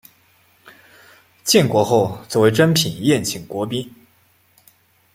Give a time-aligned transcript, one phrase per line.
[1.43, 3.87] 建国后作为珍品宴请国宾。